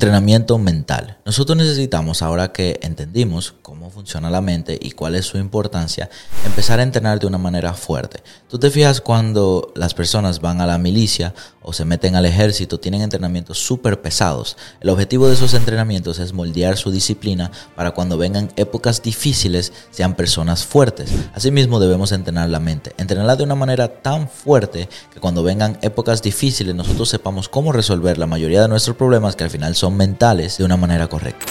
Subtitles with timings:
[0.00, 1.18] Entrenamiento mental.
[1.26, 6.08] Nosotros necesitamos, ahora que entendimos cómo funciona la mente y cuál es su importancia,
[6.46, 8.22] empezar a entrenar de una manera fuerte.
[8.48, 12.80] Tú te fijas cuando las personas van a la milicia o se meten al ejército,
[12.80, 14.56] tienen entrenamientos súper pesados.
[14.80, 20.14] El objetivo de esos entrenamientos es moldear su disciplina para cuando vengan épocas difíciles sean
[20.14, 21.10] personas fuertes.
[21.34, 26.22] Asimismo debemos entrenar la mente, entrenarla de una manera tan fuerte que cuando vengan épocas
[26.22, 30.58] difíciles nosotros sepamos cómo resolver la mayoría de nuestros problemas que al final son mentales
[30.58, 31.46] de una manera correcta.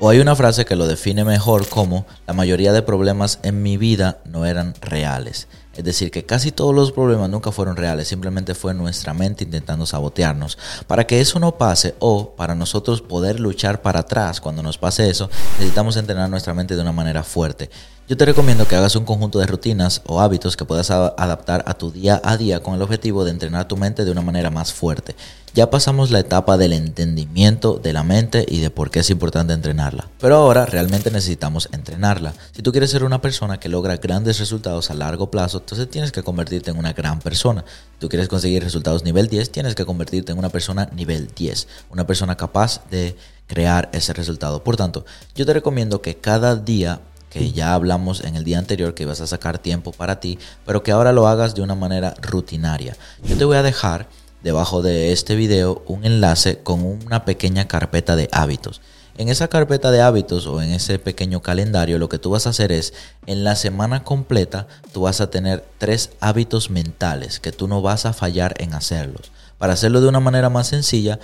[0.00, 3.76] O hay una frase que lo define mejor como la mayoría de problemas en mi
[3.76, 5.48] vida no eran reales.
[5.78, 9.86] Es decir, que casi todos los problemas nunca fueron reales, simplemente fue nuestra mente intentando
[9.86, 10.58] sabotearnos.
[10.88, 15.08] Para que eso no pase o para nosotros poder luchar para atrás cuando nos pase
[15.08, 17.70] eso, necesitamos entrenar nuestra mente de una manera fuerte.
[18.08, 21.74] Yo te recomiendo que hagas un conjunto de rutinas o hábitos que puedas adaptar a
[21.74, 24.72] tu día a día con el objetivo de entrenar tu mente de una manera más
[24.72, 25.14] fuerte.
[25.52, 29.52] Ya pasamos la etapa del entendimiento de la mente y de por qué es importante
[29.52, 30.08] entrenarla.
[30.20, 32.32] Pero ahora realmente necesitamos entrenarla.
[32.52, 36.10] Si tú quieres ser una persona que logra grandes resultados a largo plazo, entonces tienes
[36.10, 37.62] que convertirte en una gran persona.
[37.92, 41.68] Si tú quieres conseguir resultados nivel 10, tienes que convertirte en una persona nivel 10.
[41.90, 43.16] Una persona capaz de
[43.48, 44.62] crear ese resultado.
[44.62, 48.94] Por tanto, yo te recomiendo que cada día que ya hablamos en el día anterior
[48.94, 52.14] que ibas a sacar tiempo para ti, pero que ahora lo hagas de una manera
[52.20, 52.96] rutinaria.
[53.24, 54.08] Yo te voy a dejar
[54.42, 58.80] debajo de este video un enlace con una pequeña carpeta de hábitos.
[59.16, 62.50] En esa carpeta de hábitos o en ese pequeño calendario lo que tú vas a
[62.50, 62.94] hacer es
[63.26, 68.06] en la semana completa tú vas a tener tres hábitos mentales que tú no vas
[68.06, 69.32] a fallar en hacerlos.
[69.58, 71.18] Para hacerlo de una manera más sencilla,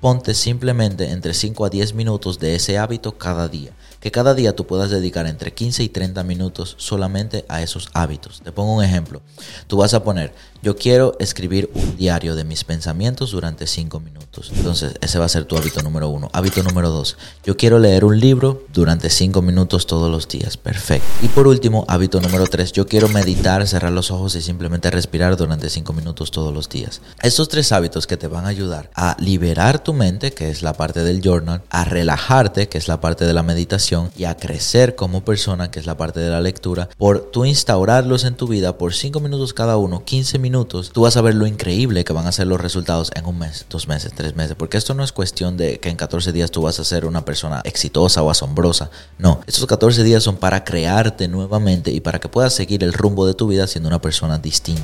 [0.00, 3.72] ponte simplemente entre 5 a 10 minutos de ese hábito cada día
[4.02, 8.42] que cada día tú puedas dedicar entre 15 y 30 minutos solamente a esos hábitos.
[8.42, 9.22] Te pongo un ejemplo.
[9.68, 14.50] Tú vas a poner, yo quiero escribir un diario de mis pensamientos durante 5 minutos.
[14.56, 16.30] Entonces, ese va a ser tu hábito número uno.
[16.32, 20.56] Hábito número dos, yo quiero leer un libro durante 5 minutos todos los días.
[20.56, 21.06] Perfecto.
[21.22, 25.36] Y por último, hábito número tres, yo quiero meditar, cerrar los ojos y simplemente respirar
[25.36, 27.02] durante 5 minutos todos los días.
[27.22, 30.72] Estos tres hábitos que te van a ayudar a liberar tu mente, que es la
[30.72, 34.94] parte del journal, a relajarte, que es la parte de la meditación, y a crecer
[34.94, 38.78] como persona, que es la parte de la lectura, por tú instaurarlos en tu vida
[38.78, 42.26] por 5 minutos cada uno, 15 minutos, tú vas a ver lo increíble que van
[42.26, 45.12] a ser los resultados en un mes, dos meses, tres meses, porque esto no es
[45.12, 48.90] cuestión de que en 14 días tú vas a ser una persona exitosa o asombrosa,
[49.18, 53.26] no, estos 14 días son para crearte nuevamente y para que puedas seguir el rumbo
[53.26, 54.82] de tu vida siendo una persona distinta.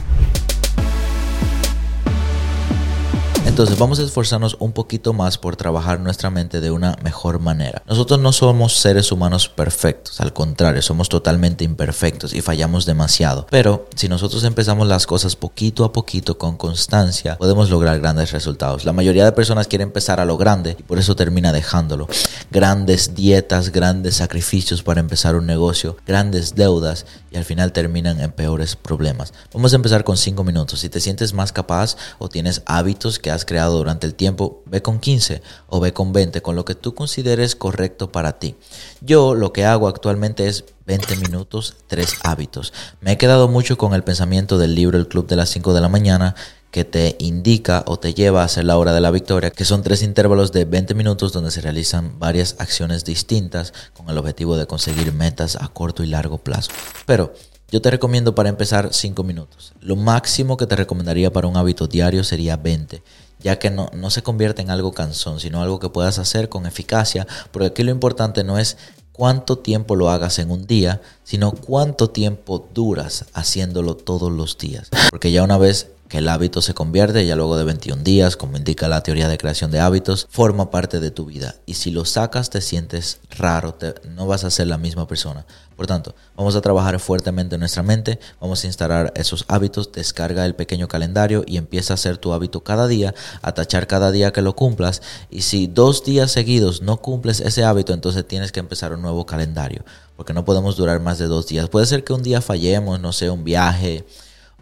[3.58, 7.82] Entonces vamos a esforzarnos un poquito más por trabajar nuestra mente de una mejor manera.
[7.88, 13.48] Nosotros no somos seres humanos perfectos, al contrario, somos totalmente imperfectos y fallamos demasiado.
[13.50, 18.84] Pero si nosotros empezamos las cosas poquito a poquito con constancia, podemos lograr grandes resultados.
[18.84, 22.06] La mayoría de personas quiere empezar a lo grande y por eso termina dejándolo.
[22.52, 28.30] Grandes dietas, grandes sacrificios para empezar un negocio, grandes deudas y al final terminan en
[28.30, 29.32] peores problemas.
[29.52, 30.78] Vamos a empezar con 5 minutos.
[30.78, 34.82] Si te sientes más capaz o tienes hábitos que has creado durante el tiempo, ve
[34.82, 38.56] con 15 o ve con 20, con lo que tú consideres correcto para ti.
[39.00, 42.74] Yo lo que hago actualmente es 20 minutos, 3 hábitos.
[43.00, 45.80] Me he quedado mucho con el pensamiento del libro El Club de las 5 de
[45.80, 46.34] la mañana
[46.70, 49.82] que te indica o te lleva a hacer la hora de la victoria, que son
[49.82, 54.66] tres intervalos de 20 minutos donde se realizan varias acciones distintas con el objetivo de
[54.66, 56.70] conseguir metas a corto y largo plazo.
[57.06, 57.32] Pero
[57.70, 59.74] yo te recomiendo para empezar 5 minutos.
[59.80, 63.02] Lo máximo que te recomendaría para un hábito diario sería 20,
[63.40, 66.66] ya que no, no se convierte en algo cansón, sino algo que puedas hacer con
[66.66, 68.76] eficacia, porque aquí lo importante no es
[69.18, 74.90] cuánto tiempo lo hagas en un día, sino cuánto tiempo duras haciéndolo todos los días.
[75.10, 78.56] Porque ya una vez que el hábito se convierte ya luego de 21 días, como
[78.56, 81.56] indica la teoría de creación de hábitos, forma parte de tu vida.
[81.66, 83.76] Y si lo sacas te sientes raro,
[84.14, 85.44] no vas a ser la misma persona.
[85.76, 90.44] Por tanto, vamos a trabajar fuertemente en nuestra mente, vamos a instalar esos hábitos, descarga
[90.44, 94.32] el pequeño calendario y empieza a hacer tu hábito cada día, a tachar cada día
[94.32, 95.02] que lo cumplas.
[95.30, 99.24] Y si dos días seguidos no cumples ese hábito, entonces tienes que empezar un nuevo
[99.24, 99.84] calendario,
[100.16, 101.68] porque no podemos durar más de dos días.
[101.68, 104.04] Puede ser que un día fallemos, no sé, un viaje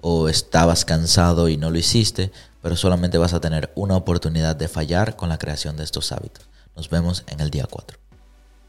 [0.01, 2.33] o estabas cansado y no lo hiciste,
[2.63, 6.49] pero solamente vas a tener una oportunidad de fallar con la creación de estos hábitos.
[6.75, 8.06] Nos vemos en el día 4.